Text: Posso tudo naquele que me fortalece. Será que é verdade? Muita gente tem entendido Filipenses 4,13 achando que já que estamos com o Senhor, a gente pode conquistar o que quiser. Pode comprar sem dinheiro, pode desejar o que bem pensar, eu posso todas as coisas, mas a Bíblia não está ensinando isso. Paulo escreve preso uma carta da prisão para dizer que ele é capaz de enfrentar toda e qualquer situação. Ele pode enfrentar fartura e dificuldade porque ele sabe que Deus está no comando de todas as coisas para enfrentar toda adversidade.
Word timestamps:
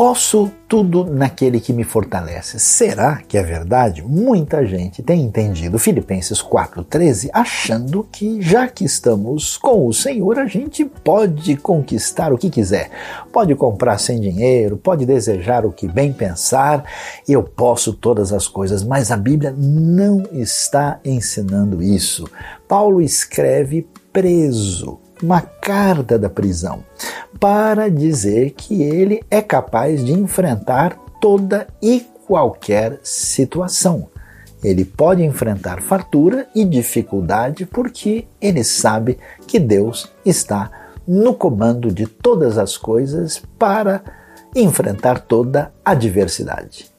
Posso 0.00 0.50
tudo 0.66 1.04
naquele 1.04 1.60
que 1.60 1.74
me 1.74 1.84
fortalece. 1.84 2.58
Será 2.58 3.16
que 3.16 3.36
é 3.36 3.42
verdade? 3.42 4.00
Muita 4.00 4.64
gente 4.64 5.02
tem 5.02 5.20
entendido 5.20 5.78
Filipenses 5.78 6.42
4,13 6.42 7.28
achando 7.34 8.08
que 8.10 8.40
já 8.40 8.66
que 8.66 8.82
estamos 8.82 9.58
com 9.58 9.86
o 9.86 9.92
Senhor, 9.92 10.38
a 10.38 10.46
gente 10.46 10.86
pode 10.86 11.54
conquistar 11.58 12.32
o 12.32 12.38
que 12.38 12.48
quiser. 12.48 12.88
Pode 13.30 13.54
comprar 13.54 13.98
sem 13.98 14.18
dinheiro, 14.18 14.78
pode 14.78 15.04
desejar 15.04 15.66
o 15.66 15.70
que 15.70 15.86
bem 15.86 16.14
pensar, 16.14 16.82
eu 17.28 17.42
posso 17.42 17.92
todas 17.92 18.32
as 18.32 18.48
coisas, 18.48 18.82
mas 18.82 19.10
a 19.10 19.18
Bíblia 19.18 19.54
não 19.54 20.22
está 20.32 20.98
ensinando 21.04 21.82
isso. 21.82 22.26
Paulo 22.66 23.02
escreve 23.02 23.86
preso 24.10 24.98
uma 25.22 25.42
carta 25.42 26.18
da 26.18 26.30
prisão 26.30 26.82
para 27.40 27.90
dizer 27.90 28.50
que 28.50 28.82
ele 28.82 29.22
é 29.30 29.40
capaz 29.40 30.04
de 30.04 30.12
enfrentar 30.12 30.94
toda 31.20 31.66
e 31.82 32.06
qualquer 32.26 33.00
situação. 33.02 34.08
Ele 34.62 34.84
pode 34.84 35.24
enfrentar 35.24 35.80
fartura 35.80 36.46
e 36.54 36.66
dificuldade 36.66 37.64
porque 37.64 38.26
ele 38.38 38.62
sabe 38.62 39.18
que 39.46 39.58
Deus 39.58 40.12
está 40.24 40.70
no 41.08 41.32
comando 41.32 41.90
de 41.90 42.06
todas 42.06 42.58
as 42.58 42.76
coisas 42.76 43.42
para 43.58 44.02
enfrentar 44.54 45.20
toda 45.20 45.72
adversidade. 45.82 46.89